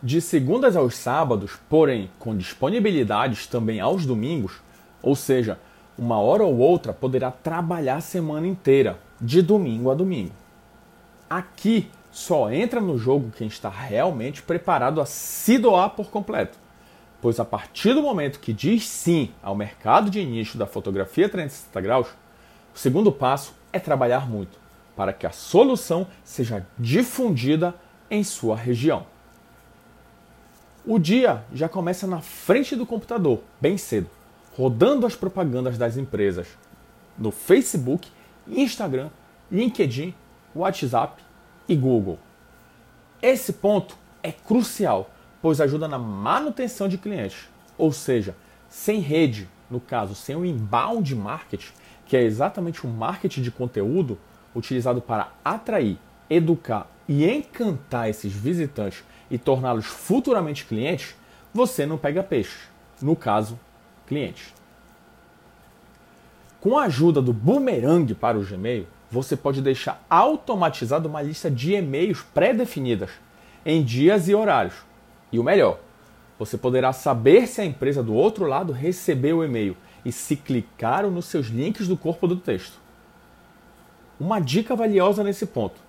[0.00, 4.60] De segundas aos sábados, porém com disponibilidades também aos domingos,
[5.02, 5.58] ou seja,
[5.98, 10.32] uma hora ou outra poderá trabalhar a semana inteira, de domingo a domingo.
[11.28, 16.56] Aqui só entra no jogo quem está realmente preparado a se doar por completo,
[17.20, 21.80] pois a partir do momento que diz sim ao mercado de início da fotografia 360
[21.80, 22.06] graus,
[22.72, 24.60] o segundo passo é trabalhar muito
[24.94, 27.74] para que a solução seja difundida
[28.08, 29.17] em sua região.
[30.90, 34.08] O dia já começa na frente do computador, bem cedo,
[34.56, 36.48] rodando as propagandas das empresas
[37.18, 38.10] no Facebook,
[38.46, 39.10] Instagram,
[39.52, 40.14] LinkedIn,
[40.54, 41.22] WhatsApp
[41.68, 42.18] e Google.
[43.20, 45.10] Esse ponto é crucial,
[45.42, 48.34] pois ajuda na manutenção de clientes, ou seja,
[48.66, 51.72] sem rede, no caso, sem o inbound marketing,
[52.06, 54.18] que é exatamente o marketing de conteúdo
[54.56, 55.98] utilizado para atrair,
[56.30, 61.14] educar e encantar esses visitantes e torná-los futuramente clientes,
[61.52, 62.68] você não pega peixe.
[63.00, 63.58] No caso,
[64.06, 64.52] clientes.
[66.60, 71.74] Com a ajuda do Boomerang para o Gmail, você pode deixar automatizado uma lista de
[71.74, 73.10] e-mails pré-definidas
[73.64, 74.74] em dias e horários.
[75.30, 75.78] E o melhor,
[76.38, 81.10] você poderá saber se a empresa do outro lado recebeu o e-mail e se clicaram
[81.10, 82.78] nos seus links do corpo do texto.
[84.18, 85.87] Uma dica valiosa nesse ponto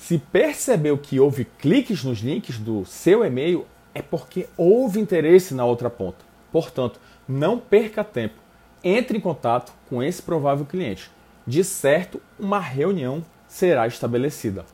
[0.00, 5.64] se percebeu que houve cliques nos links do seu e-mail, é porque houve interesse na
[5.66, 6.24] outra ponta.
[6.50, 6.98] Portanto,
[7.28, 8.34] não perca tempo.
[8.82, 11.10] Entre em contato com esse provável cliente.
[11.46, 14.64] De certo, uma reunião será estabelecida.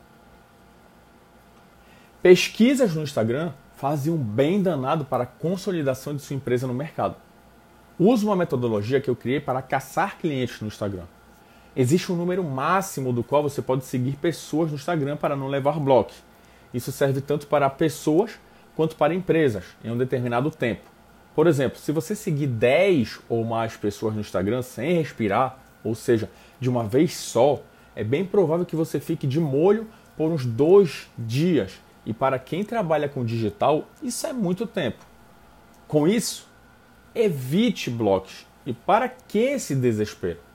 [2.22, 7.16] Pesquisas no Instagram fazem um bem danado para a consolidação de sua empresa no mercado.
[7.98, 11.04] Use uma metodologia que eu criei para caçar clientes no Instagram.
[11.76, 15.78] Existe um número máximo do qual você pode seguir pessoas no Instagram para não levar
[15.78, 16.12] bloco.
[16.72, 18.40] Isso serve tanto para pessoas
[18.74, 20.82] quanto para empresas em um determinado tempo.
[21.34, 26.30] Por exemplo, se você seguir 10 ou mais pessoas no Instagram sem respirar, ou seja,
[26.58, 27.60] de uma vez só,
[27.94, 29.86] é bem provável que você fique de molho
[30.16, 31.78] por uns dois dias.
[32.06, 35.04] E para quem trabalha com digital, isso é muito tempo.
[35.86, 36.48] Com isso,
[37.14, 38.46] evite blocos.
[38.64, 40.45] E para que esse desespero?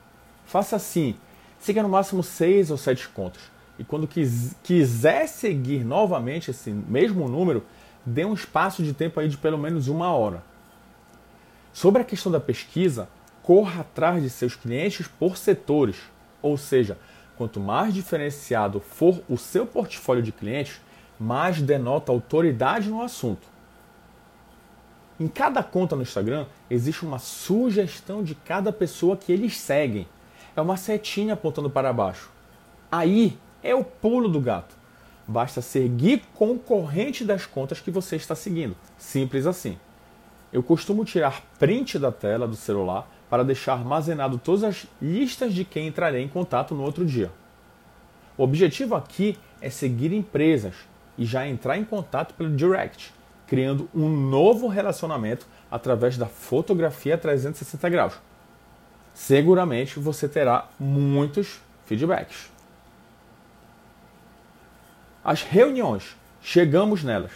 [0.52, 1.16] Faça assim,
[1.58, 3.40] siga no máximo seis ou sete contas.
[3.78, 7.64] E quando quis, quiser seguir novamente esse mesmo número,
[8.04, 10.44] dê um espaço de tempo aí de pelo menos uma hora.
[11.72, 13.08] Sobre a questão da pesquisa,
[13.42, 15.96] corra atrás de seus clientes por setores.
[16.42, 16.98] Ou seja,
[17.38, 20.82] quanto mais diferenciado for o seu portfólio de clientes,
[21.18, 23.48] mais denota autoridade no assunto.
[25.18, 30.06] Em cada conta no Instagram existe uma sugestão de cada pessoa que eles seguem
[30.56, 32.30] é uma setinha apontando para baixo.
[32.90, 34.74] Aí é o pulo do gato.
[35.26, 38.76] Basta seguir concorrente das contas que você está seguindo.
[38.98, 39.78] Simples assim.
[40.52, 45.64] Eu costumo tirar print da tela do celular para deixar armazenado todas as listas de
[45.64, 47.30] quem entrarei em contato no outro dia.
[48.36, 50.74] O objetivo aqui é seguir empresas
[51.16, 53.14] e já entrar em contato pelo direct,
[53.46, 58.31] criando um novo relacionamento através da fotografia 360 graus
[59.14, 62.50] seguramente você terá muitos feedbacks.
[65.24, 67.30] As reuniões, chegamos nelas.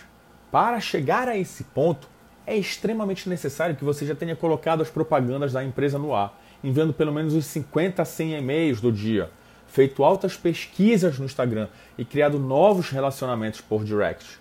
[0.51, 2.09] Para chegar a esse ponto,
[2.47, 6.93] é extremamente necessário que você já tenha colocado as propagandas da empresa no ar, enviando
[6.93, 9.31] pelo menos uns 50 a 100 e-mails do dia,
[9.67, 14.39] feito altas pesquisas no Instagram e criado novos relacionamentos por direct.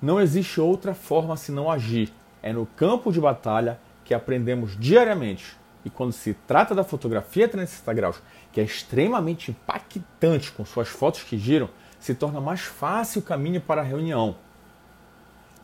[0.00, 2.12] Não existe outra forma senão agir.
[2.42, 7.92] É no campo de batalha que aprendemos diariamente e quando se trata da fotografia 360
[7.92, 8.16] graus,
[8.52, 11.68] que é extremamente impactante com suas fotos que giram,
[12.00, 14.36] se torna mais fácil o caminho para a reunião.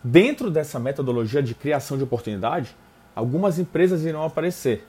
[0.03, 2.75] Dentro dessa metodologia de criação de oportunidade,
[3.15, 4.87] algumas empresas irão aparecer.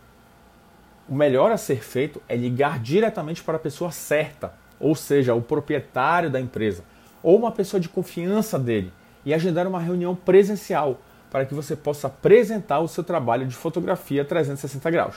[1.07, 5.41] O melhor a ser feito é ligar diretamente para a pessoa certa, ou seja, o
[5.41, 6.83] proprietário da empresa,
[7.21, 8.93] ou uma pessoa de confiança dele,
[9.25, 10.99] e agendar uma reunião presencial
[11.31, 15.15] para que você possa apresentar o seu trabalho de fotografia 360 graus.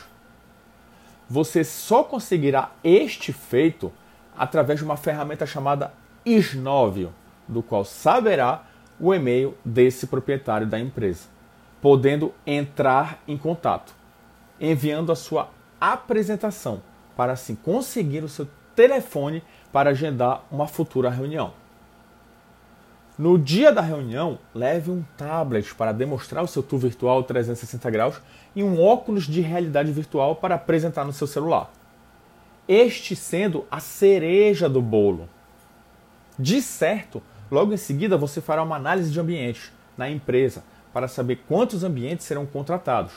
[1.28, 3.93] Você só conseguirá este feito
[4.37, 5.93] através de uma ferramenta chamada
[6.25, 7.12] Isnovio,
[7.49, 8.64] do qual saberá
[9.00, 11.26] o e-mail desse proprietário da empresa,
[11.82, 13.93] podendo entrar em contato,
[14.61, 15.50] enviando a sua
[15.81, 16.81] apresentação
[17.16, 18.46] para assim conseguir o seu
[18.76, 21.63] telefone para agendar uma futura reunião.
[23.16, 28.20] No dia da reunião, leve um tablet para demonstrar o seu tour virtual 360 graus
[28.56, 31.70] e um óculos de realidade virtual para apresentar no seu celular.
[32.66, 35.28] Este sendo a cereja do bolo.
[36.38, 41.43] De certo, Logo em seguida, você fará uma análise de ambiente na empresa para saber
[41.46, 43.12] quantos ambientes serão contratados.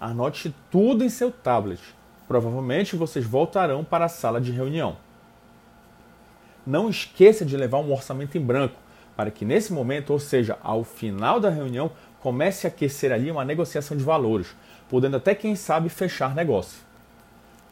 [0.00, 1.80] Anote tudo em seu tablet.
[2.28, 4.96] Provavelmente vocês voltarão para a sala de reunião.
[6.66, 8.80] Não esqueça de levar um orçamento em branco,
[9.16, 11.90] para que nesse momento, ou seja, ao final da reunião,
[12.20, 14.54] comece a aquecer ali uma negociação de valores,
[14.88, 16.78] podendo até, quem sabe, fechar negócio.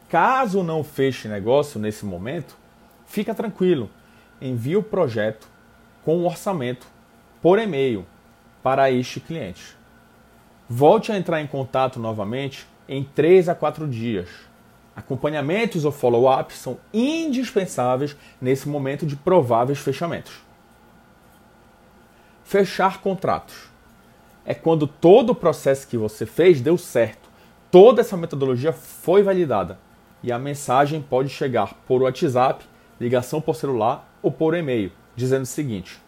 [0.09, 2.55] Caso não feche negócio nesse momento,
[3.05, 3.89] fica tranquilo.
[4.41, 5.47] Envie o projeto
[6.03, 6.85] com o orçamento
[7.41, 8.05] por e-mail
[8.61, 9.75] para este cliente.
[10.69, 14.29] Volte a entrar em contato novamente em 3 a 4 dias.
[14.95, 20.33] Acompanhamentos ou follow-ups são indispensáveis nesse momento de prováveis fechamentos.
[22.43, 23.71] Fechar contratos
[24.45, 27.29] é quando todo o processo que você fez deu certo,
[27.71, 29.79] toda essa metodologia foi validada
[30.21, 32.65] e a mensagem pode chegar por WhatsApp,
[32.99, 36.01] ligação por celular ou por e-mail, dizendo o seguinte: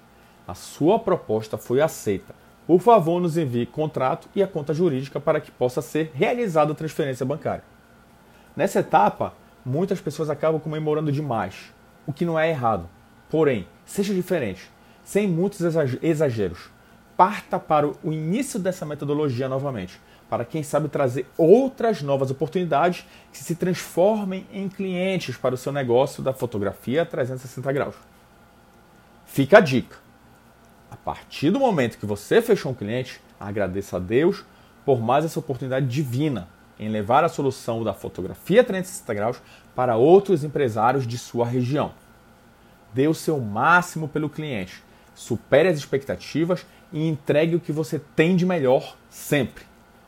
[0.47, 2.33] a sua proposta foi aceita
[2.67, 6.75] por favor, nos envie contrato e a conta jurídica para que possa ser realizada a
[6.75, 7.63] transferência bancária.
[8.55, 9.33] Nessa etapa,
[9.63, 11.71] muitas pessoas acabam comemorando demais,
[12.07, 12.89] o que não é errado.
[13.29, 14.71] Porém, seja diferente,
[15.05, 15.61] sem muitos
[16.01, 16.69] exageros.
[17.15, 23.37] Parta para o início dessa metodologia novamente, para quem sabe trazer outras novas oportunidades que
[23.37, 27.95] se transformem em clientes para o seu negócio da fotografia 360 graus.
[29.25, 30.03] Fica a dica
[30.95, 34.45] a partir do momento que você fechou um cliente, agradeça a Deus
[34.85, 36.47] por mais essa oportunidade divina
[36.79, 39.41] em levar a solução da fotografia 360 graus
[39.75, 41.91] para outros empresários de sua região.
[42.93, 44.81] Dê o seu máximo pelo cliente,
[45.15, 49.63] supere as expectativas e entregue o que você tem de melhor sempre.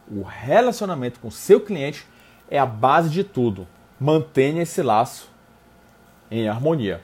[0.10, 2.06] O relacionamento com seu cliente
[2.50, 3.68] é a base de tudo.
[4.00, 5.30] Mantenha esse laço
[6.30, 7.02] em harmonia.